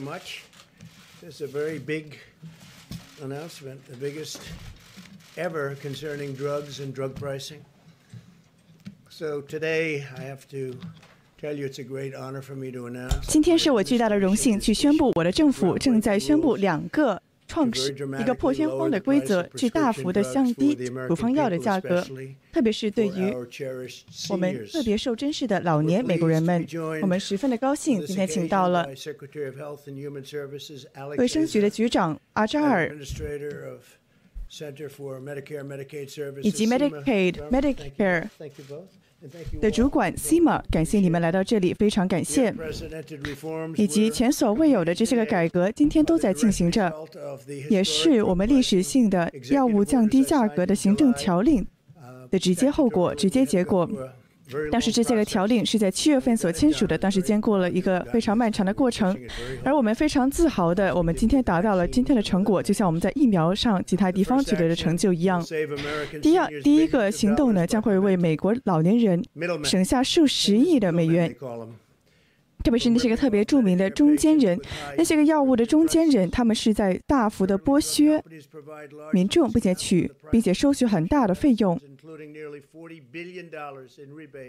[0.00, 0.44] very much.
[1.20, 2.18] This is a very big
[3.22, 4.40] announcement, the biggest
[5.36, 7.64] ever concerning drugs and drug pricing.
[9.10, 10.74] So today I have to
[11.38, 13.26] tell you it's a great honor for me to announce.
[13.26, 17.20] 今天是我巨大的荣幸去宣布，我的政府正在宣布两个
[17.55, 20.75] 创始一个破天荒的规则，去大幅的降低
[21.07, 22.05] 处方药的价格，
[22.51, 23.33] 特别是对于
[24.29, 26.67] 我们特别受珍视的老年美国人们，
[27.01, 28.85] 我们十分的高兴，今天请到了
[31.17, 32.93] 卫生局的局长阿扎尔。
[36.43, 38.27] 以及 Medicaid Medicare
[39.61, 42.53] 的主管 Sima，感谢你们来到这里，非常感谢。
[43.75, 46.91] 以及前所未有的这些个改革，今天都在进行着，
[47.69, 51.65] 也是我们历史性的药物降低价格的行政条令
[52.29, 53.89] 的直接后果、直接结果。
[54.71, 59.17] 但是这些个条令是在七月份所签署的，但是经过了一个非常漫长的过程，
[59.63, 65.43] 而我们非常自豪的，我们今天达到了今天的成果，就像我们在疫苗上其他地方取得的成就一样。
[66.21, 69.23] 第二，第一个行动呢，将会为美国老年人
[69.63, 71.35] 省下数十亿的美元。
[72.65, 74.59] 特别是那些个特别著名的中间人，
[74.97, 78.19] 那些个药物的中间人，他们是在大幅的剥削
[79.13, 81.79] 民众，并且取，并且收取很大的费用，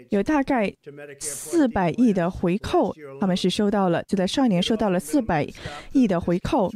[0.09, 0.73] 有大概
[1.19, 5.47] 四百亿的回扣，他们是收到了，就在上年收到了四百
[5.91, 6.71] 亿的回扣。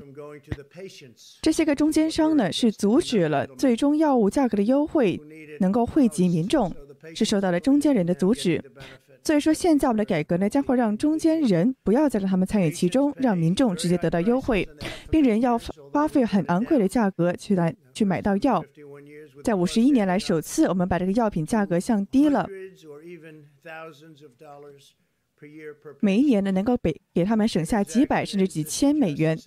[1.42, 5.20] 这些个中间商呢，是阻止了最终药物价格的优惠
[5.60, 6.72] 能够惠及民众，
[7.16, 8.64] 是受到了中间人的阻止。
[9.24, 14.68] 所以说，现在我们的改革呢，将会让中间人不要再让他们参与其中，让民众直接得到优惠。
[15.12, 15.58] 病人要
[15.92, 18.64] 花费很昂贵的价格去来去买到药。
[19.44, 22.48] 在五十一年来，首次我们把这个药品价格降低了，
[26.00, 29.38] 每一年呢能够给给他们省下几百甚至几千美元。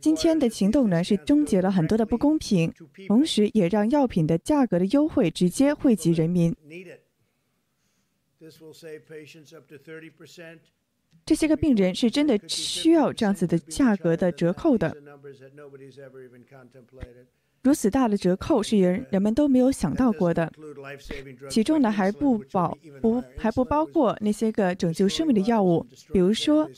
[0.00, 2.72] 今天的行动呢，是终结了很多的不公平，
[3.06, 6.54] 同时也让药品的价格的优惠直接惠及人民。
[11.24, 14.96] 这些个病人是真的需要这样子的价格的折扣的，
[17.62, 20.50] 如此大的折扣是人人们都没有想到过的。
[21.50, 26.70] 其中呢还不包不还不包括那些个拯救生命的药物，比如说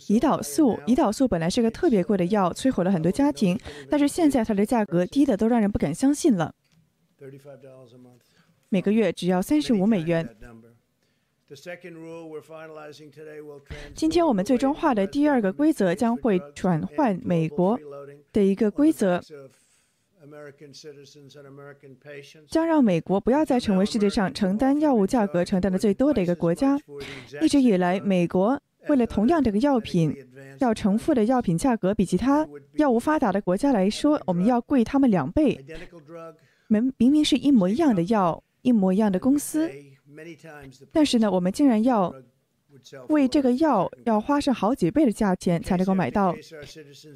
[0.00, 0.78] 胰岛素。
[0.86, 3.58] 胰岛素本来是个特别贵的药，摧毁了很多家庭，
[3.88, 6.54] 但是现在它的价格低的都让人不敢相信了，
[8.68, 10.28] 每个月只要三十五美元。
[13.94, 17.78] 今天我们最终化的第二个规则将会转换美国
[18.32, 19.20] 的一个规则，
[22.48, 26.78] 将让美国不要再成为世界上承担药物价格承担的最多的一个国家。
[27.40, 30.14] 一直以来，美国为了同样这个药品
[30.60, 35.64] 要承付的药品价格比其他药物发达的国家来说，我们要贵他们两倍。
[36.68, 39.70] 明明明是一模一样的药，一模一样的公司。
[40.92, 42.14] 但是呢，我们竟然要
[43.08, 46.34] 为这个药要花上好几倍的价钱才能够买到。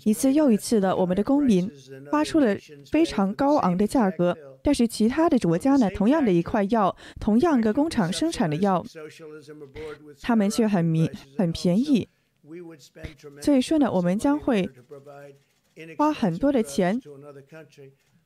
[0.04, 1.68] 一次又一次的，我们的公民
[2.10, 2.56] 花出了
[2.90, 8.84] 非常高昂的价格，但是其他的国家呢，同样的一块药，同样个工厂生产的药，
[10.22, 12.08] 他们却很迷很便宜。
[13.42, 14.70] 所以说呢，我们将会
[15.96, 17.00] 花很多的钱。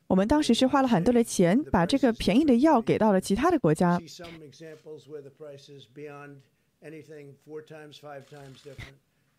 [0.07, 3.99] 我们当时是花了很多的钱，把这个便宜的药给到了其他的国家。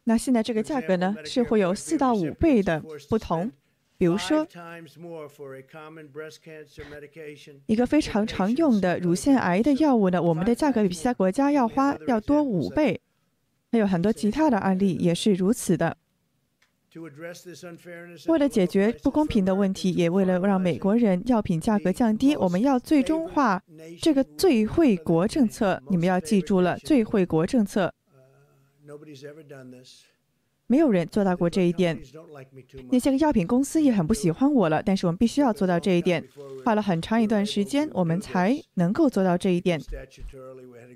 [0.05, 3.51] 那现在这个价格呢，是会有四到五倍的不同。
[3.97, 4.45] 比如说，
[7.67, 13.01] 一个非常常用的乳腺癌的药物呢，我们的价格比其他国家要花要多五倍。
[13.71, 15.97] 还有很多其他的案例也是如此的。
[18.29, 23.63] 为了解决不公平的问题，也为了让美国人药品价格降低，我们要最终化
[24.01, 25.83] 这个最惠国政策。
[25.89, 27.93] 你们要记住了，最惠国政策。
[30.67, 32.01] 没有人做到过这一点。
[32.91, 36.25] 那些个药品公司也很不喜欢我了，但是我们必须要做到这一点。
[36.65, 39.81] 花了很长一段时间，我们才能够做到这一点。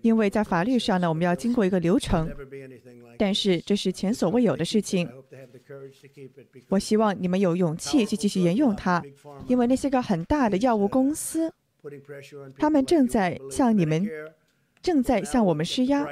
[0.03, 2.31] 因为在法律上呢，我们要经过一个流程，
[3.19, 5.09] 但是这是前所未有的事情。
[6.69, 9.03] 我希望你们有勇气去继续沿用它，
[9.47, 11.53] 因为那些个很大的药物公司，
[12.59, 14.09] 他们正在向你们，
[14.81, 16.06] 正在向我们施压。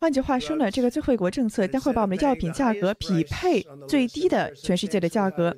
[0.00, 5.56] 换句话说呢，这个最惠国政策将会把我们的药品价格匹配最低的全世界的价格。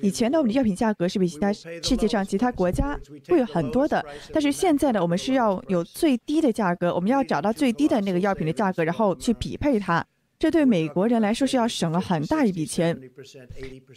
[0.00, 2.98] 以前呢，我们的药品价格是比其他世界上其他国家
[3.28, 10.04] 贵很多的，但是现在呢，我们是要有最低的价格，我们要找到最低的那个药品的价格，然后去匹配它。
[10.38, 12.98] 这对美国人来说是要省了很大一笔钱，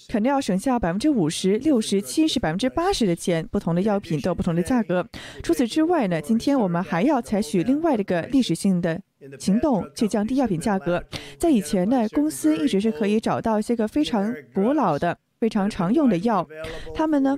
[0.09, 3.47] 肯定要省下百分之五十、六十、七十、百分之八十的钱。
[3.49, 5.07] 不同的药品都有不同的价格。
[5.41, 9.01] 除此之外呢，今天我们还要采取另外的一个历史性的
[9.39, 11.03] 行动，去降低药品价格。
[11.37, 16.47] 在以前呢，公司一直是可以找到一些个非常古老的、非常常用的药，
[16.93, 17.37] 他们呢，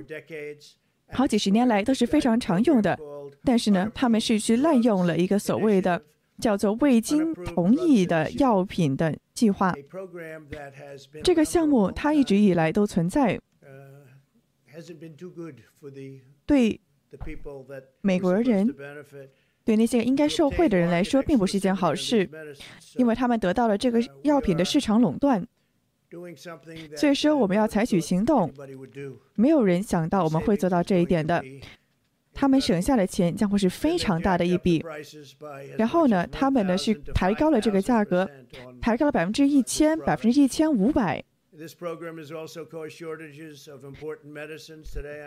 [1.10, 2.98] 好几十年来都是非常常用的，
[3.44, 6.02] 但是呢，他们是去滥用了一个所谓的。
[6.38, 9.74] 叫做未经同意的药品的计划，
[11.24, 13.40] 这个项目它一直以来都存在，
[16.44, 16.78] 对
[18.02, 18.68] 美国人，
[19.66, 22.30] 对那些应该受贿的人来说，并不是一件好事，
[22.94, 25.44] 因为他们得到了这个药品的市场垄断。
[26.96, 28.50] 所以说，我们要采取行动，
[29.34, 31.44] 没有人想到我们会做到这一点的。
[32.32, 34.84] 他们省下的钱将会是非常大的一笔，
[35.76, 38.30] 然后呢，他们呢是抬高了这个价格，
[38.80, 41.24] 抬高了百分之一千、百分之一千五百。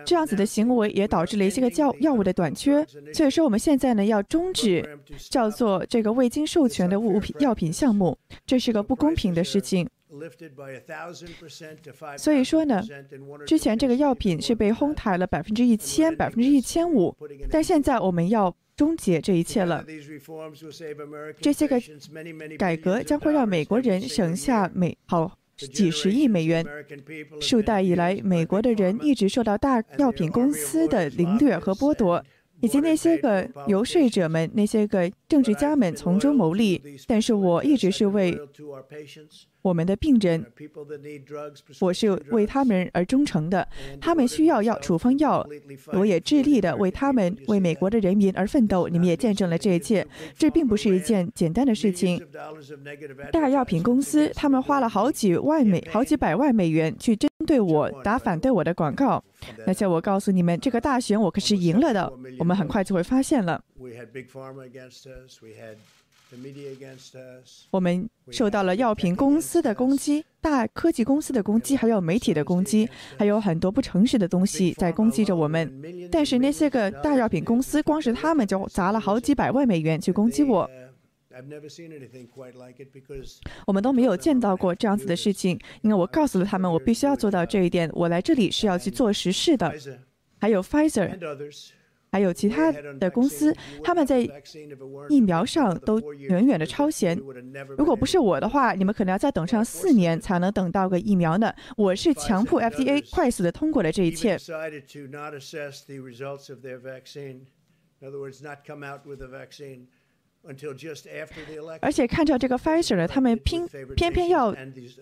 [0.06, 4.88] 这样子的行为也导致了一些个药药物的短缺，所以说我们现在呢要终止
[5.30, 9.88] 叫做这个未经授权的物品药品项目，这是个不公平的事情。
[12.18, 12.84] 所以说呢，
[13.46, 17.16] 之前这个药品是被哄抬了百分之一千、百分之一千五，
[17.50, 19.86] 但现在我们要终结这一切了。
[21.40, 21.80] 这些个
[22.58, 25.38] 改革将会让美国人省下美好
[25.68, 26.66] 几十亿美元。
[27.40, 32.24] 数代以来，美国的人一直受到大药品公司的凌虐和剥夺。
[32.62, 38.38] 以及那些个游说者们、那些个政治家们从中牟利，但是我一直是为
[39.62, 40.46] 我们的病人，
[41.82, 43.68] 我是为他们而忠诚的。
[44.00, 45.46] 他们需要药处方药，
[45.94, 48.88] 我也致力的为他们、为美国的人民而奋斗。
[48.88, 50.06] 你们也见证了这一切，
[50.38, 52.26] 这并不是一件简单的事情。
[53.32, 59.24] 大药品公司他们花了好几万美、好几百万美元去针对我打反对我的广告。
[59.66, 62.12] 而且我告诉你们，这个大选我可是赢了的。
[62.38, 63.64] 我们很快就会发现了。
[67.72, 72.88] 我们受到了药品公司的攻击、大科技公司的攻击，还有媒体的攻击，
[73.18, 76.10] 还有很多不诚实的东西在攻击着我们。
[76.12, 80.70] 但是那些个大药品公司，光是他们就砸了好几百万美元去攻击我。
[83.66, 87.90] 我们都没有见到过这样子的事情，因为我告诉了他们，我必须要做到这一点。
[87.94, 89.74] 我来这里是要去做实事的。
[90.42, 91.18] 还有 Pfizer，
[92.12, 93.54] 还有其他的公司，
[93.84, 94.26] 他们在
[95.10, 97.18] 疫苗上都远远的超前。
[97.78, 101.54] 如果不是我的话，你们可能要再等上四年才能等到个疫苗呢。
[101.76, 104.38] 我是强迫 FDA 快速的通过了这一切。
[111.82, 114.56] 而且看着这个 Pfizer 呢，他们偏偏偏要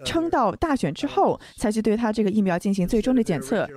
[0.04, 3.68] 撑到大选之后才去对他这个疫苗进行最终的检测。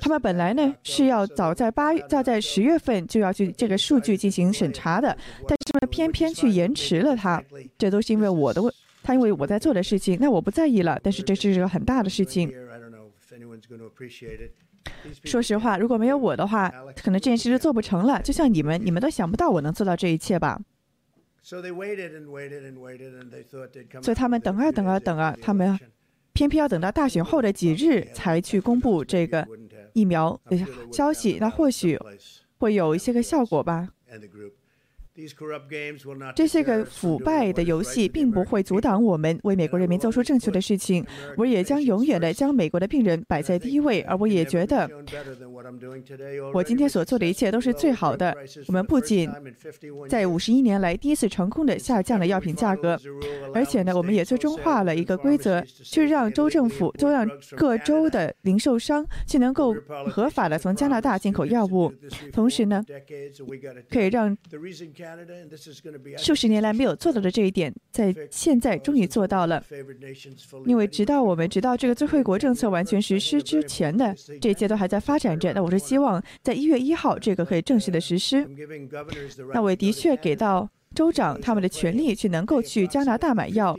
[0.00, 5.16] 他们本来呢是要早在八月、早在十月份就要去这个数据进行审查的，
[5.48, 7.42] 但是呢偏偏去延迟了它。
[7.78, 8.72] 这都是因为我的问，
[9.02, 11.00] 他因为我在做的事情，那我不在意了。
[11.02, 12.52] 但是这是个很大的事情。
[15.24, 16.72] 说实话，如果没有我的话，
[17.02, 18.20] 可能这件事就做不成了。
[18.22, 20.60] 就像你们，你们都想不到我能做到这一切吧？
[24.02, 25.78] 所以他们等啊等啊等啊，他们
[26.32, 29.46] 偏偏要等到大选后的几日才去公布这个
[29.92, 30.58] 疫苗的
[30.90, 31.36] 消息。
[31.38, 31.98] 那或许
[32.58, 33.88] 会有一些个效果吧。
[36.34, 41.06] 这些个腐败的游戏并不会阻挡我们为美国人民做出正确的事情。
[41.36, 44.90] 我也将永远的将美国的病人摆在第一位，而我也觉得，
[46.52, 48.36] 我今天所做的一切都是最好的。
[48.66, 49.30] 我们不仅
[50.08, 52.98] 在五十一年来第一次成功的下降了药品价格，
[53.54, 57.24] 而且呢，我们也最终化了一个规则，去让州政府，就让
[57.56, 59.72] 各州的零售商去能够
[60.10, 61.92] 合法的从加拿大进口药物，
[62.32, 62.84] 同时呢，
[63.88, 64.36] 可以让。
[66.16, 69.62] 数十年来没有做到的这一点，在现在终于做到了。
[70.66, 75.52] 因为直到我们直到这个最惠国政策完全实施之前的这一切都还在发展着。
[75.52, 78.46] 那我是希望在一月一号这个可以正式的实施。
[79.52, 83.76] 那我的确给到州长他们的权利去能够去加拿大买药，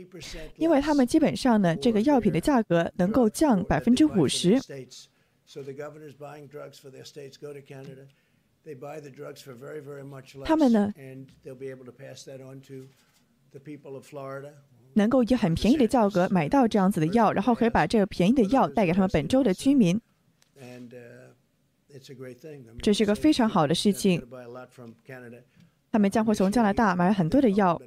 [0.56, 4.60] 因为他们基本上呢这个药品的价格能够降百分之五十。
[10.44, 10.92] 他们呢，
[14.94, 20.00] 能够以很便宜的价格买到这样子的药，然后可以把这个便宜的药带给他们本州的居民。
[22.82, 24.20] 这是个非常好的事情。
[25.92, 27.80] 他们将会从加拿大买很多的药。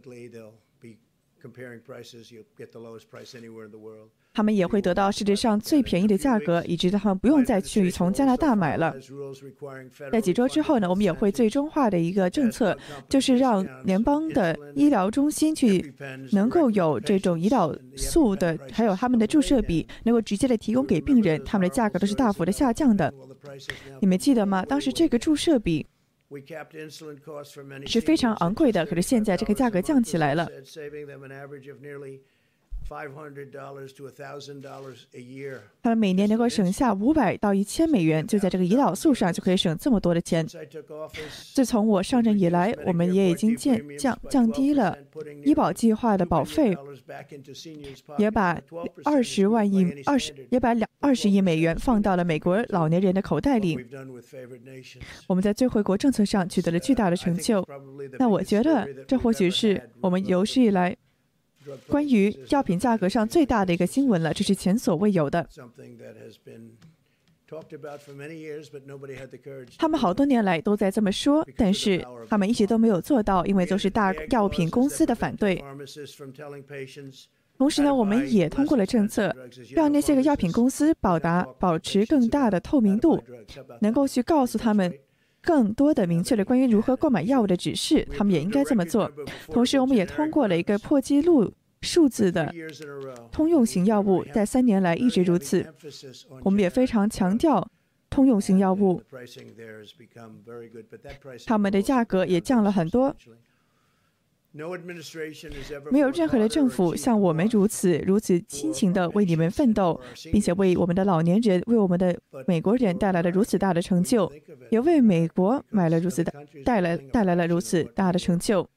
[4.34, 8.96] 他们也会得到世界上最便宜的价格，以致他们不用再去从加拿大买了。
[10.12, 12.78] 在几周之后呢，我们也会最终化的一个政策，
[13.10, 15.94] 就是让联邦的医疗中心去
[16.32, 23.14] 能够有这种胰岛素的，还有他们的注射笔，能够直接的提供给病人，他们的价格都是大幅的下降的。
[24.00, 24.64] 你们记得吗？
[24.64, 25.86] 当时这个注射笔。
[27.88, 30.48] 是非常昂贵的，可是现在这个价格降起来了。
[35.82, 40.46] 他们每年能够省下五百到一千美元，就在这个胰岛素上就可以省这么多的钱。
[41.54, 44.98] 自从我上任以来，我们也已经降降降低了
[45.46, 46.76] 医保计划的保费，
[48.18, 48.60] 也把
[49.06, 53.78] 二十万亿二十也把两二十亿美元放到了美国老年人的口袋里。
[55.28, 57.64] 我们在最惠国政策上取得了巨大的成就。
[58.18, 60.98] 那我觉得这或许是我们有史以来。
[61.88, 65.48] 关于药品价格上最大的一个新闻了，这是前所未有的。
[69.78, 75.64] 他们好多年来都在这么说，但是他们一直都没有做到，因为都是大药品公司的反对。
[77.58, 79.36] 同时呢，我们也通过了政策，
[79.76, 83.22] 让那些个药品公司保达保持更大的透明度，
[83.82, 84.94] 能够去告诉他们
[85.42, 89.12] 更多的明确了关于如何购买药物的指示，他们也应该这么做。
[89.48, 91.54] 同时，我们也通过了一个破纪录。
[91.82, 92.54] 数字的
[93.32, 95.66] 通用型药物在三年来一直如此，
[96.44, 97.66] 我们也非常强调
[98.10, 99.02] 通用型药物，
[101.46, 103.16] 他们的价格也降了很多。
[104.52, 110.00] 没有任何的政府像我们如此如此辛勤的为你们奋斗，
[110.32, 114.32] 并且为我们的老年人、为我们的美国人带来了如此大的成就，
[114.72, 116.34] 也为美国买了如此大
[116.66, 118.68] 带来带来了如此大的成就。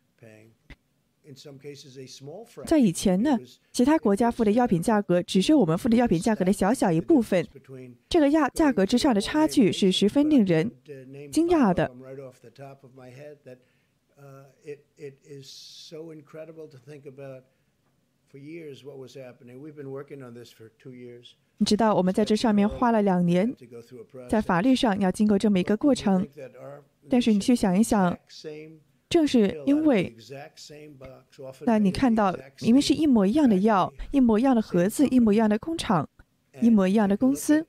[2.67, 3.38] 在以前呢，
[3.73, 7.47] 其他国家付的药品价格只是我们付的药品价格的小小一部分。
[8.11, 10.71] 这个价价格之上的差距是十分令人
[11.31, 11.91] 惊讶的。
[21.59, 23.54] 你知道，我们在这上面花了两年，
[24.28, 26.26] 在法律上要经过这么一个过程。
[27.09, 28.19] 但是你去想一想。
[29.12, 30.16] 正是因为，
[31.66, 36.09] 那你看到明明是一模一样的药，一模一样的盒子，一模一样的工厂，
[36.61, 37.67] 一模一样的公司，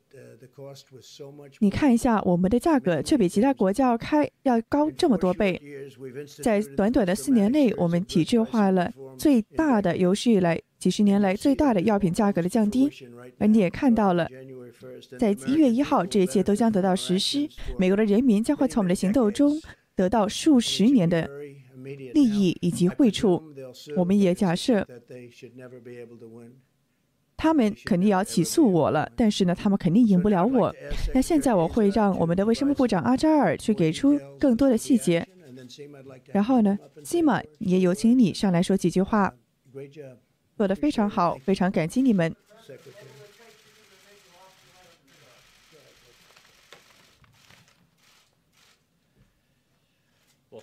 [1.59, 5.61] 你看一下我们的价格却比其他国家要开要高这么多倍。
[6.41, 12.89] 在短短的四年内，我们体制化了最大的有史以来几十年来最大的药品价格的降低，
[13.39, 14.27] 而你也看到了，
[15.17, 17.47] 在一月一号，这一切都将得到实施，
[17.77, 19.59] 美国的人民将会从我们的行动中。
[19.95, 21.29] 得到数十年的
[22.15, 23.39] 利益以及惠处，
[23.95, 24.83] 我们也假设
[27.43, 30.73] 他们肯定要起诉我了，但是呢，他们肯定赢不了我。
[31.13, 35.27] 那现在我会让我们的卫生部部长阿扎尔去给出更多的细节，
[36.27, 39.33] 然后呢，西玛也有请你上来说几句话，
[40.55, 42.33] 做得非常好，非常感激你们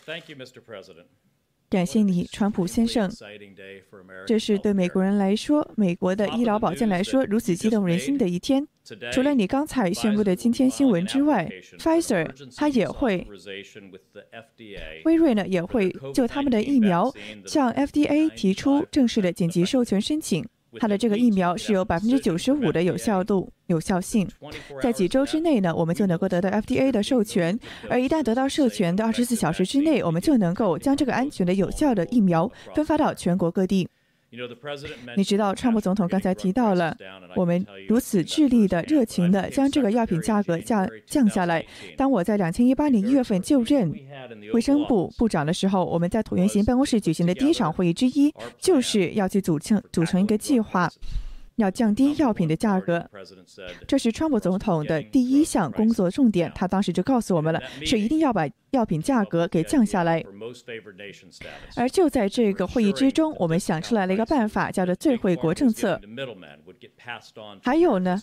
[0.06, 1.04] thank you mr president。
[1.70, 3.08] 感谢你，川普先生。
[4.26, 8.66] 这是对美国人来说，美国的医疗保健来说，如此激动人心的一天。
[9.12, 11.48] 除了你刚才宣布的今天新闻之外
[11.78, 13.24] ，Pfizer 它也会，
[15.04, 17.14] 辉瑞呢也会就他们的疫苗
[17.46, 20.44] 向 FDA 提出正式的紧急授权申请。
[20.78, 24.28] 它的这个疫苗是有百分之九十五的有效度、有效性，
[24.80, 27.58] 在几周之内呢，我们就能够得到 FDA 的授权，
[27.88, 33.88] 而一旦得到授权的二十四小时之内，我们就能够将这个安全的、有效的疫苗分发到全国各地。
[35.16, 36.96] 你知道，川普总统刚才提到了，
[37.34, 41.66] 我们如此致力的、热情的将这个药品价格降降下来。
[41.96, 43.92] 当我在两千一八年一月份就任
[44.52, 50.90] 卫生部部长的时候，我们在椭圆形办公室举行的第一场会议之一，就是要去组成组成一个计划。
[51.56, 53.06] 要降低药品的价格，
[53.86, 56.50] 这是川普总统的第一项工作重点。
[56.54, 60.24] 他当时就告诉我们了，是一定要把药品价格给降下来。
[61.76, 66.00] 而就在这个会议之中，我们想出来了一个办法，叫做最惠国政策。
[67.62, 68.18] 还有呢，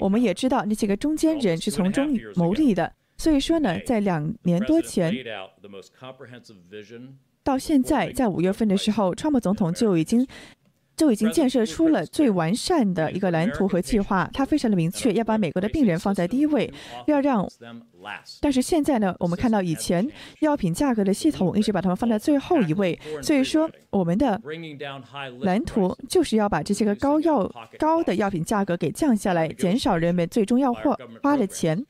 [0.00, 2.92] 我们也知道那些个中间人是从中牟利的。
[3.16, 5.14] 所以说呢，在两年多前。
[7.42, 10.26] 到现在，在五月份的时候，川普总统就已经。
[10.96, 16.72] 就已经建设出了最完善的一个蓝图和计划，他非常的明确，要把美国的病人放在第一位，
[17.08, 17.44] 要让。
[18.40, 24.40] 但是现在呢，我们看到以前药品价格的系统一直把他们放在最后一位，所以说我们的
[25.40, 31.84] 蓝图就是要把这些个高药高的药品价格给降下来，减少人们最终要花花的钱。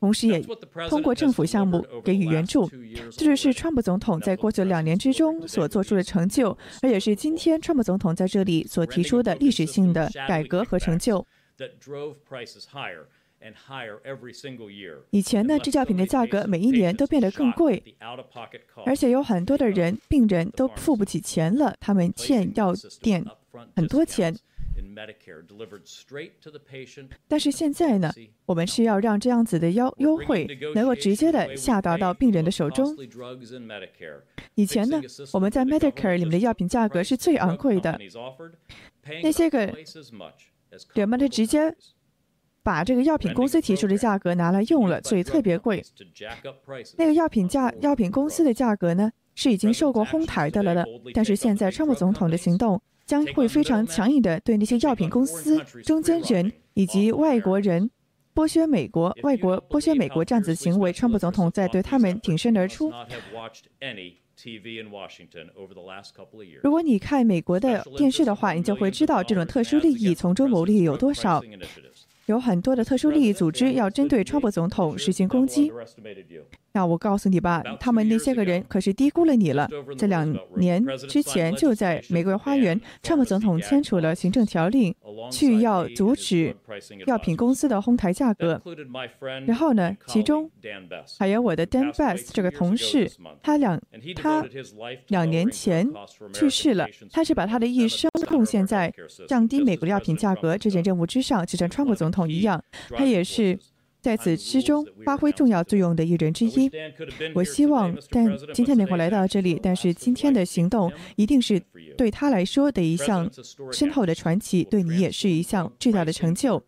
[0.00, 0.40] 同时，也
[0.88, 2.66] 通过政府项目给予援助，
[3.12, 11.24] 这就是川普总统在过去两年之中所做出的成就，而也是今天川普总统在这里所提出的历史性的改革和成就。
[15.10, 17.82] 以前呢，制药品的价格每一年都变得更贵，
[18.86, 23.22] 而且有很多的人病人都付不起钱了，他们欠药店
[23.76, 24.34] 很多钱。
[27.28, 28.12] 但是现在呢，
[28.46, 32.96] 我们是要让这样子的优优惠能够直接的下达到病人的手中。
[34.54, 35.00] 以前呢，
[35.32, 37.98] 我们在 Medicare 里面的药品价格是最昂贵的，
[39.22, 39.72] 那些个
[40.94, 41.74] 人们就直接
[42.62, 45.82] 把这个药品公司提出的价格拿来用了，所以特别贵。
[46.96, 50.86] 那个药品价药品公司的价格呢，是已经受过哄抬的了的。
[51.14, 52.80] 但是现在川普总统的行动。
[53.10, 57.90] 将会非常强硬的对那些药品公司中间人以及外国人
[58.32, 62.92] 剥削美国、外国剥削美国这样子行为，川普总统在对他们挺身而出。
[66.62, 71.42] 如果你看美国的电视的话，你就会知道这种特殊利益从中牟利有多少。
[72.30, 75.72] 有很多的特殊利益组织要针对川普总统实行攻击。
[76.72, 79.68] 那我告诉你吧，他们那些个人可是低估了你了。
[79.98, 84.94] 这两年之前，就在玫瑰花园，川普总统签署了行政条令，
[85.32, 86.54] 去要阻止
[87.06, 88.62] 药品公司的哄抬价格。
[89.46, 90.48] 然后呢，其中
[91.18, 93.10] 还有我的 Dan Best 这个同事，
[93.42, 93.80] 他两
[94.14, 94.46] 他
[95.08, 95.90] 两年前
[96.32, 96.86] 去世了。
[97.10, 98.94] 他是把他的一生贡献在
[99.26, 103.58] 降低美国药品价格这件任务之上，就像川普总统一样，他也是。
[104.02, 106.70] 在此之中发挥重要作用的一人之一，
[107.34, 111.60] 我希望，但今天能够来到这里，但是今天的行动一定是
[111.98, 113.30] 对他来说的一项
[113.70, 116.62] 深厚的传奇，对你也是一项巨大的成就。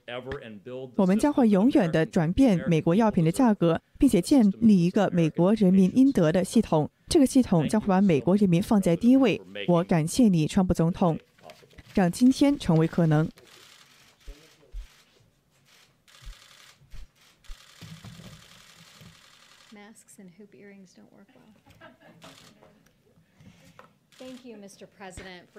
[0.94, 6.90] 我们将会永远的转变美国药品的价格，并且建立一个美国人民应得的系统。
[7.08, 9.40] 这个系统将会把美国人民放在第一位。
[9.68, 11.18] 我感谢你，川普总统，
[11.94, 13.26] 让今天成为可能。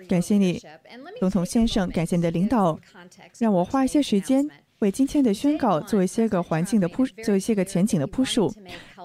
[0.08, 0.62] 感谢你，
[1.20, 2.80] 总统先生，感谢你的领导。
[3.40, 4.48] 让我花一些时间
[4.80, 8.54] 为今天的宣告做一些个环境的铺，做一些个前景的铺述。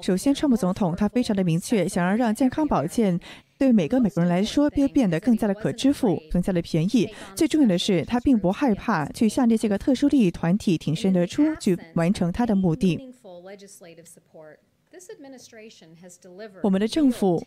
[0.03, 3.18] 首先，川普总统他非常的明确，想要让健康保健
[3.59, 7.09] 对每个美国人来说变变得更加的可支付、更加的便宜。
[7.35, 13.12] 最重要的是，他并不害怕去向这些个特殊利益团体挺身而出，去完成他的目的。
[16.62, 17.44] 我们的政府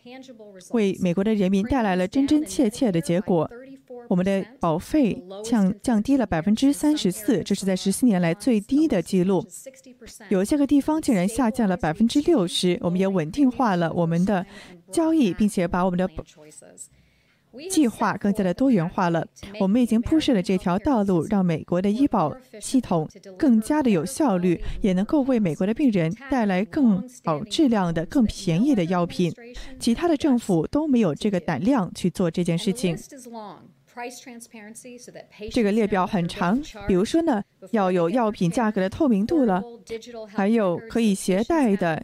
[0.70, 3.50] 为美国的人民带来了真真切切的结果。
[4.08, 9.44] 我们的保费降降低了百分之三十四，这是在十四年来最低的记录。
[10.28, 12.78] 有些个地方竟然下降了百分之六十。
[12.80, 14.44] 我们也稳定化了我们的
[14.90, 16.08] 交易，并且把我们的。
[17.70, 19.26] 计划更加的多元化了。
[19.60, 29.32] 我们已经铺设了这条道路，让美国的医保系统更加的有效率，也能够为美国的病人带来更好质量的、更便宜的药品。
[29.78, 32.96] 其他的政府都没有这个胆量去做这件事情。
[35.50, 39.62] 这个列表很长，比如说呢，要有药品价格的透明度了，
[40.28, 42.02] 还有可以携带的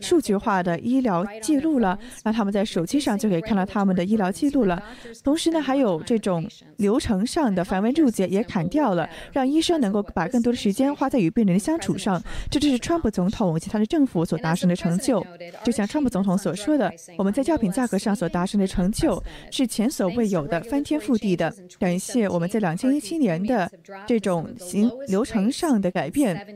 [0.00, 4.80] 数据化的医疗记录了，让他们在手机上就可以看到他们的医疗记录了。
[5.24, 12.22] 同时呢，还有这种流程上的繁文缛节也砍掉了，让医生能够把更多的时间花在与病人的相处上。
[12.48, 15.24] 这就是川普总统以及他的政府所达成的成就。
[15.64, 19.20] 就像川普总统所说的，我们在药品价格上所达成的成就
[19.50, 21.23] 是前所未有的翻天覆地。
[21.34, 23.70] 的感谢我们在两千一七年的
[24.06, 26.46] 这种行流程上的改变，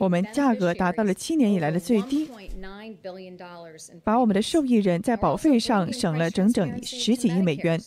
[0.00, 2.28] 我们价格达到了七年以来的最低，
[4.04, 7.80] 把我们的受益人在保费上省了整整十几亿美元，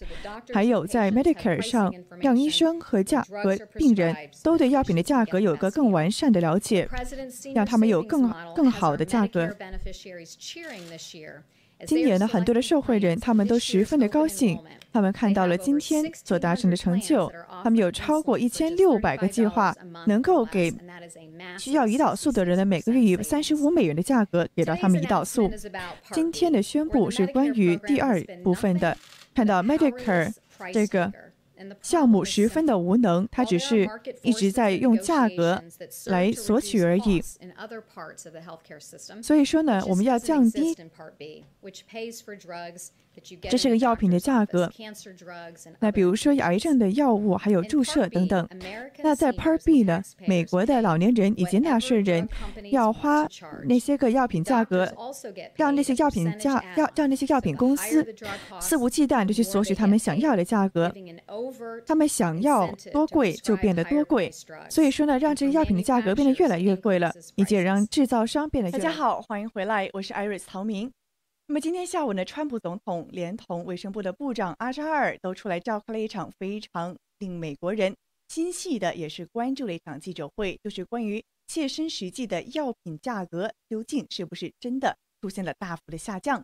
[0.54, 6.88] 还有在 Medicare 上让医生和价和病人都对药品的价格有个更完善的了解，
[7.54, 9.56] 让他们有更更好的价格。
[11.86, 14.60] 今年呢，很多的受惠人他们都十分的高兴，
[14.92, 17.32] 他们看到了今天所达成的成就。
[17.64, 20.74] 他们有超过一千六百个计划，能够给
[21.58, 25.52] 需要胰岛素的人的每个月以三十五美元的价格给到他们胰岛素。
[26.12, 28.98] 今天的宣布是关于第二部分的，
[29.34, 30.32] 看到 Medicare
[30.74, 31.12] 这个。
[31.82, 33.88] 项目十分的无能，它只是
[34.22, 35.62] 一直在用价格
[36.06, 37.22] 来索取而已。
[39.22, 40.76] 所以说呢，我们要降低。
[43.50, 44.72] 这是个药品的价格。
[45.80, 48.48] 那比如说癌症的药物，还有注射等等。
[49.04, 52.28] 那在 Part B 呢，美国的老年人以及纳税人
[52.72, 53.28] 要花
[53.66, 54.94] 那些个药品价格，
[55.56, 58.06] 让那些药品价要让那些药品公司
[58.60, 60.94] 肆无忌惮的去索取他们想要的价格。
[61.86, 64.32] 他们想要多贵就变得多贵。
[64.70, 68.72] 所以说呢，让这些药品的价格变得越来越贵了，以及让制造商变得。
[68.72, 70.92] 大家好，欢迎回来，我是 Iris 陶明。
[71.52, 77.94] 那么今天下午呢，川普总统连同卫生部的部长阿扎尔都出来召开了一场非常令美国人
[78.30, 86.42] 心系的，也是关注的一场记者会，就是关于切身实际的药品价格究竟是不是真的出现了大幅的下降。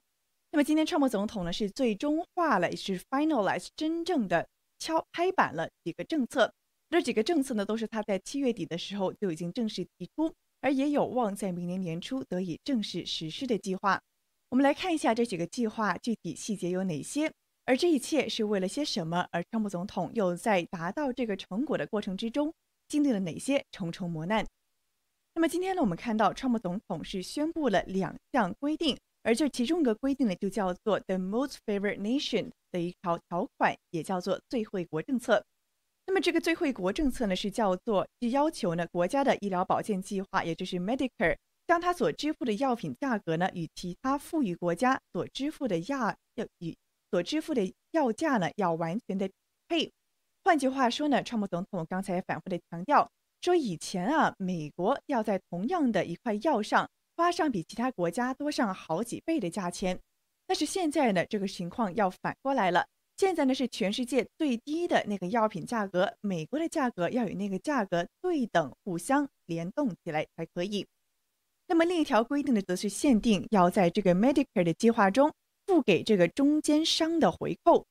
[0.52, 4.46] 那么今天川普总统呢是最终化了，也是 finalize 真正的
[4.78, 6.52] 敲拍板了几个政策。
[6.90, 14.02] 这几个政策呢都是他在七月底的时候就已经正式提出，而也有望在明年年初得以正式实施的计划。
[14.50, 17.30] 我们来看一下这几个计划具体细节有哪些，
[17.66, 19.28] 而这一切是为了些什么？
[19.30, 22.54] 而川普总统又在达到这个成果的过程之中
[22.88, 24.46] 经历了哪些重重磨难？
[25.34, 35.44] 那么今天呢，我们看到川普总统是宣布了两项规定，而这其中一个规定呢，就叫做 The Most Favored Nation 的一条条款，也叫做最惠国政策。
[36.06, 41.36] 那么这个最惠国政策呢，是叫做是要求呢国家的医疗保健计划，也就是 Medicare。
[41.68, 46.74] 将他所支付的药品价格呢，与其他富裕国家所支付的药要与
[47.12, 49.30] 所支付的药价呢，要完全的
[49.68, 49.92] 配。
[50.44, 60.00] 换句话说呢，川普总统刚才反复的强调说，以前啊，美国要在同样的一块药上花上比其他国家多上好几倍的价钱。
[60.46, 62.88] 但是现在呢，这个情况要反过来了。
[63.18, 70.88] 现在呢，是全世界最低的那个药品价格，美国的价格要与那个价格对等，互相联动起来才可以。
[71.68, 75.32] 那么另一条规定呢，则是限定要在这个 Medicare 的计划中
[75.66, 77.86] 付给这个中间商的回扣。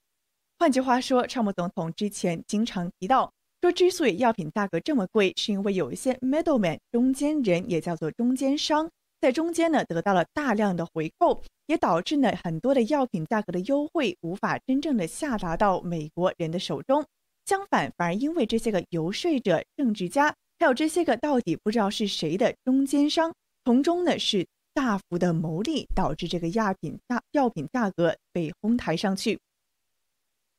[0.59, 8.89] 换句话说，川普总统之前经常提到说，之所以药品价格这么贵，是因为有一些 middleman 中间人，也叫做中间商，
[9.21, 17.05] 在中间呢得到了大量的回扣，也导致呢很多的药品价格的优惠无法真正的下达到美国人的手中。
[17.45, 23.33] 相反，反而因为这些个游说者、政治家，还有这些个到底不知道是谁的中间商。
[23.67, 29.41] 从中呢是大幅的牟利，导致这个药品价药品价格被哄抬上去。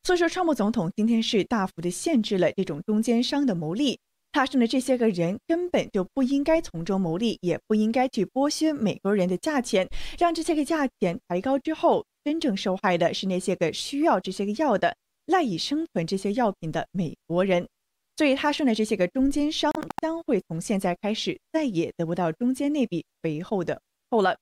[0.04, 3.98] 所以说，川普总统今天是大幅的限制了这种中间商的牟利。
[4.34, 9.88] 他说呢，这些个人根本就不应该从中牟利，也不应该去剥削美国人的价钱，
[10.20, 14.94] 让这些个价钱抬高之后，真正受害的是那些个需要这些个药的、
[15.28, 17.66] 赖以生存这些药品的美国人。
[18.18, 24.36] 所以他说呢，这些个中间商将会从现在开始再也得不到中间那笔肥厚的扣了。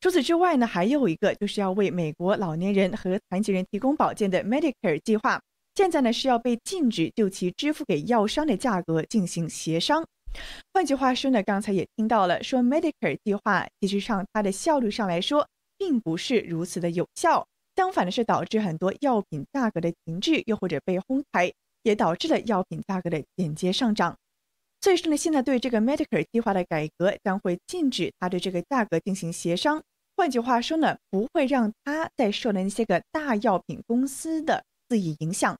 [0.00, 5.42] 除此之外呢，还有一个就是要为美国老年人和残疾人提供保健的 Medicare 计划，
[5.74, 10.06] 现在呢是要被禁止就其支付给药商的价格进行协商。
[10.72, 21.52] 换句话说呢，刚才也听到了，说 Medicare 计划其实上它的效率上来说并不是如此的有效，相反的是导致很多药品价格的停滞，又或者被哄抬。
[21.86, 24.16] 也导致了药品价格的间接上涨。
[24.80, 29.80] 所以说呢，现在对这个 Medicare 计划的改革将会禁止他对这个价格进行协商。
[30.16, 35.56] 换句话说呢，不会让他再受那些个大药品公司的肆意影响。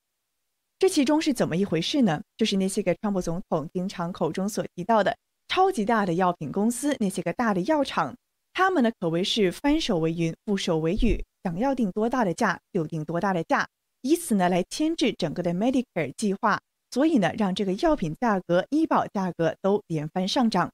[0.79, 2.21] 这其中是怎么一回事呢？
[2.37, 8.17] 就是那些个川普总统经常口中所提到的超级大的药品公司，那些个大的药厂，
[8.53, 13.67] 他们呢可谓是翻手为云，覆手为雨，想要定多大的价就定多大的价。
[14.07, 16.61] 以此呢来牵制整个的 Medicare 计划，
[16.92, 20.71] 所以呢让这个药品价格、医保价格都连番上涨。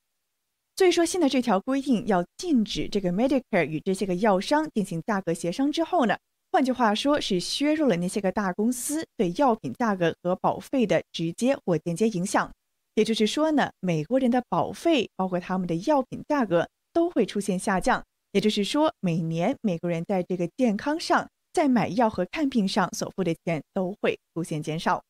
[0.76, 6.18] 所以说现在这条规定要禁止这个 Medicare 与这些个药商进行价格协商之后呢，
[6.50, 12.50] 换句话说是削弱了那些个大公司对药品价格和保费的直接或间接影响。
[12.94, 18.04] 也就是说呢，美国人的保费包括他们的药品价格都会出现下降。
[18.32, 21.28] 也就是说，每年美国人在这个健康上。
[21.52, 25.02] 在买药和看病上所付的钱都会出现减少。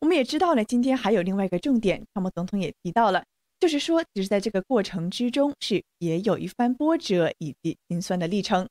[0.00, 3.24] 我们也知道了，今天还有另外一个重点，川普总统也提到了，
[3.58, 8.68] 就是说，其实在这个过程之中是也有一番波折以及心酸的历程。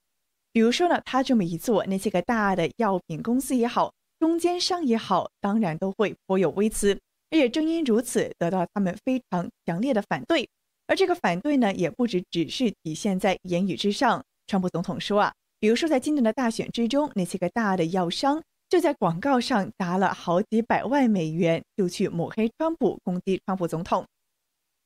[0.54, 6.98] 比如说呢，他这么一做，那些个大的药品公司也好，中间商也好，当然都会颇有微词，
[7.32, 10.48] 而也正因如此，得到他们非常强烈的反对。
[10.88, 14.24] 而这个反对呢，也不只只是体现在言语之上。
[14.48, 15.34] 川普总统说啊，
[15.65, 24.06] 比如说在今年的大选之中，那些个大的药商就在广告上砸了好几百万美元，就去抹黑川普，攻击川普总统。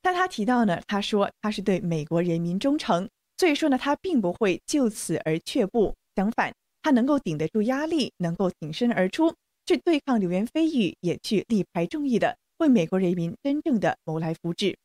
[0.01, 5.93] 但他提到呢，他说他是对美国人民忠诚，所以说呢，他并不会就此而却步。
[6.15, 9.33] 相反，他能够顶得住压力，能够挺身而出，
[9.65, 14.77] 去对抗流言蜚语，也去力排众议的为美国人民真正的谋来福祉。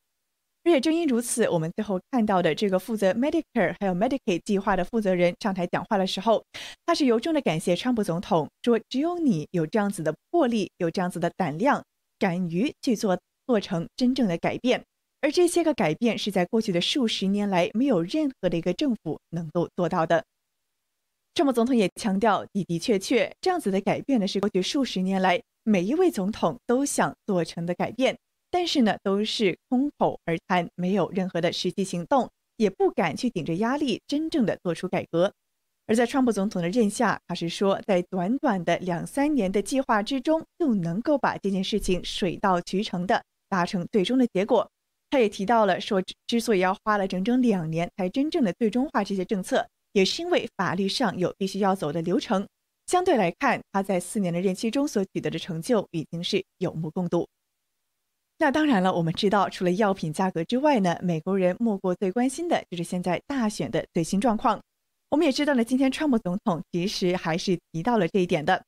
[0.65, 6.43] 而且正因如此，我们最后看到的这个负责 Medicare 还有 Medicaid 计划的负责人上台讲话的时候，
[6.87, 11.83] 他是由衷的感谢川普总统，说只有你有这样子的魄力，有这样子的胆量，
[12.17, 14.83] 敢于去做做成真正的改变。
[15.21, 20.23] 而这些个改变是在过去的数十年来没有任何的一个政府能够做到的。
[21.35, 28.17] 川普总统也强调，的的确确这样子的改变呢，是过去数十年来每一位总统都想做成的改变。
[28.55, 35.33] 但是呢，都是空口而谈，没有任何的实际行动，也不敢去顶着压力真正的做出改革。
[35.87, 44.71] 而在川普总统的任下，他是说，在短短的两三年的计划之中，就能够把这件事情水到渠成的达成最终的结果。
[45.09, 52.47] 他也提到了说，之所以要花了整整两年才真正的最终化这些政策，也是因为法律上有必须要走的流程。
[52.87, 57.27] 相对来看，他在四年的任期中所取得的成就已经是有目共睹。
[58.37, 64.61] 那当然了，我们知道，除了药品价格之外呢，美国人莫过最关心的就是现在大选的最新状况。
[65.09, 68.61] 我们也知道呢，今天川普总统其实还是提到了这一点的。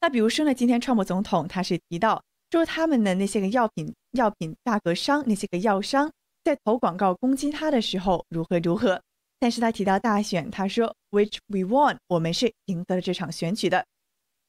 [0.00, 6.10] 那比如说呢，今天川普总统他是提到说，他们的那些个药品药品价格商那些个药商
[6.44, 9.00] 在投广告攻击他的时候如何如何。
[9.40, 13.86] 但是他提到大选，他说，Which we won，我们是赢得了这场选举的。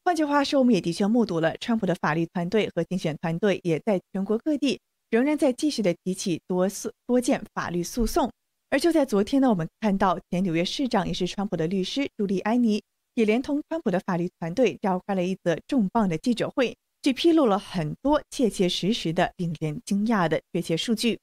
[0.03, 8.31] 换句话说，我们也的确目睹了川普的法律团队和竞选团队也在全国各地仍然在继续的提起多次多件法律诉讼。
[8.71, 12.81] 而就在昨天呢，我们看到前纽约市长也是川普的律师朱利安尼，
[13.15, 21.19] 也连同川普的法律团队召开了一则重磅的记者会，去披露了很多切切实实的、令人惊讶的确切数据。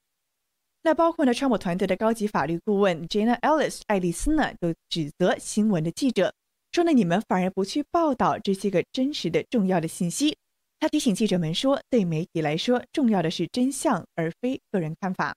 [0.83, 6.33] 那包括呢，川普团队的高级法律顾问 Jana Ellis 爱丽丝呢，都指责新闻的记者。
[6.77, 10.37] 说呢，你们反而不去报道这些个真实的重要的信息。
[10.79, 15.35] 他提醒记者们说，对媒体来说，重要的是真相，而非个人看法。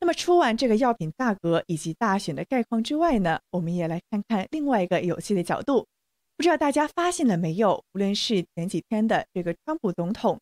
[0.00, 5.86] 那么，出完这个药品价格以及大选的概况之外呢，我们也来看看另外一个有趣的角度。
[6.36, 7.80] 不知道大家发现了没有？
[7.92, 10.40] 无论是前几天的这个川普总统，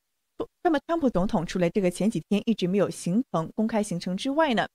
[0.63, 4.67] 那么川普总统除了这个前几天一直没有行程公开行程之外呢？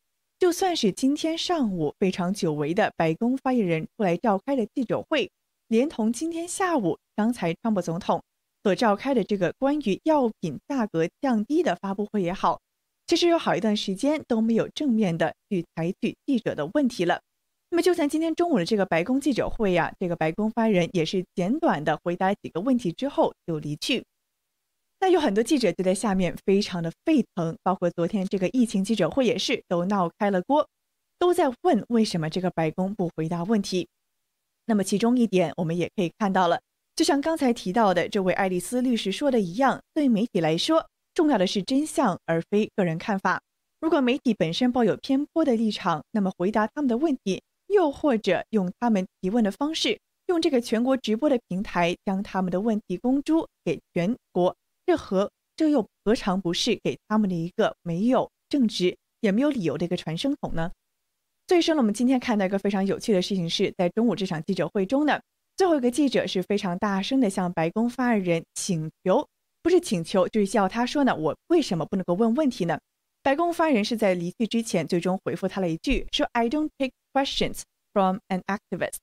[0.44, 5.32] 就算是今天上午非常久违的白宫发言人出来召开的记者会，
[5.70, 8.22] 连同今天下午刚才川普总统
[8.62, 12.60] 所召开的这个关于药品价格降低的发布会也好，
[13.08, 17.22] 其实有好一段时间都没有正面的去采取记者的问题了。
[17.70, 24.04] 那么就算今天中午的这个白宫记者会呀，这个白宫发言人也是简短的回答几个问题之后就离去。
[25.04, 30.66] 那有很多记者就在下面非常的沸腾，包括昨天这个疫情记者会也是都闹开了锅，
[31.20, 33.90] 都在问为什么这个白宫不回答问题。
[34.66, 36.62] 那么其中一点我们也可以看到了，
[36.96, 43.42] 就像刚才提到的这位爱丽丝律师说的一样，对媒体来说，重要的是真相而非个人看法。
[43.82, 54.56] 如果媒体本身抱有偏颇的立场，那么回答他们的问题，又或者用他们提问的方式，用这个全国直播的平台将他们的问题公诸给全国。
[54.86, 60.72] 这何这又何尝不是给他们的一个没有正直也没有理由的一个传声筒呢？
[61.48, 65.22] 所以说呢，我们今天看到一个非常有趣的事情是，在中午这场记者会中呢，
[65.56, 69.28] 最后一个记者是非常大声的向白宫发言人请求，
[69.62, 72.80] 不是请求，就是叫他说呢，我为什么不能够问问题呢？
[73.22, 77.62] 白宫发言人是在离去之前最终回复他了一句，说 I don't take questions
[77.94, 78.96] from an activist。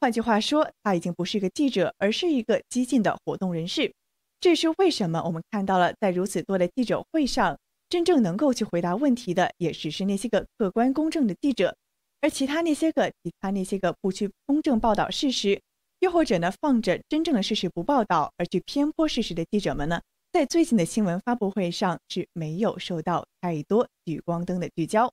[0.00, 3.92] 换句话说，他已经不是一个记者，而是一个激进的活动人士。
[4.42, 5.22] 这是为什么？
[5.22, 7.56] 我们看到了，在如此多的记者会上，
[7.88, 11.76] 真正能够去回答问题的，也只是那些个客观公正的记者，
[12.20, 15.62] 而其他那些个其他那些个不去公正报道事实，
[16.00, 20.02] 又或者呢放着真正的事实不报道而去偏颇事实的记者们呢，
[20.32, 25.12] 在最近的新闻发布会上是没有受到太多聚光灯的聚焦。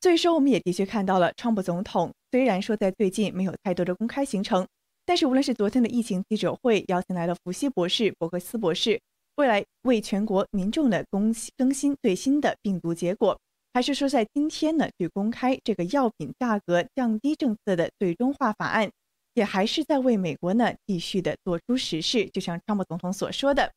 [0.00, 4.66] 所以说，我们也的确看到了，川普总统虽然说在最近没有太多的公开行程。
[5.06, 8.98] 但是，无论是昨天的疫情记者会邀请来了福西博士、伯克斯博士，
[9.36, 13.38] 未来为全国民众呢更更新最新的病毒结果，
[13.74, 18.90] 还是说在今天呢去公开这个药品价格降低政策的最终化法案，
[19.34, 22.24] 也还是在为美国呢继续的做出实事。
[22.30, 23.72] 就像川普总统所说的，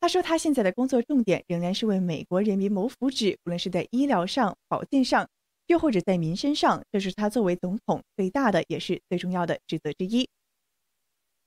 [0.00, 5.28] 他说他现在的工作重点仍然是为美国人民谋福祉，无论是在医疗上、保健上，
[5.66, 10.26] 又或者在民生上，这是他作为总统最大的也是最重要的职责之一。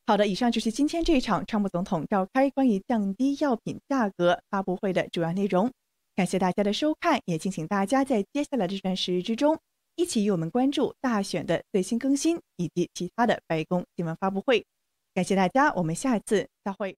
[0.06, 5.72] 好的，以上就是今天这一场川普总统召开关于降低药品价格发布会的主要内容。
[6.13, 9.58] 感谢大家的收看，也敬请大家在接下来这段时日之中，
[9.96, 14.66] 一起与我们关注大选的最新更新以及其他的白宫新闻发布会。
[15.13, 16.98] 感谢大家，我们下次再会。